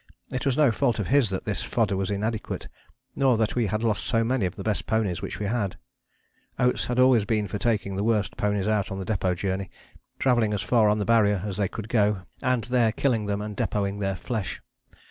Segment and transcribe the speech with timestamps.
[0.31, 2.67] It was no fault of his that this fodder was inadequate,
[3.15, 5.77] nor that we had lost so many of the best ponies which we had.
[6.57, 9.69] Oates had always been for taking the worst ponies out on the Depôt Journey:
[10.17, 13.43] travelling as far on to the Barrier as they could go, and there killing them
[13.43, 14.59] and depôting their flesh.